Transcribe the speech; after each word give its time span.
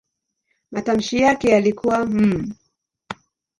Matamshi 0.71 1.17
yake 1.21 1.49
yalikuwa 1.49 2.01
"m". 2.01 2.53